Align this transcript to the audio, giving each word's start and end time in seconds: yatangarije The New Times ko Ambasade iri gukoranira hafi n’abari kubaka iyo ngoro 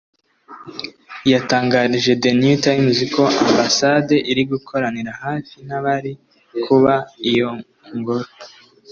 yatangarije 1.31 2.11
The 2.21 2.31
New 2.39 2.57
Times 2.65 2.97
ko 3.15 3.23
Ambasade 3.45 4.15
iri 4.31 4.43
gukoranira 4.51 5.11
hafi 5.23 5.57
n’abari 5.67 6.11
kubaka 6.63 7.13
iyo 7.31 7.49
ngoro 7.97 8.27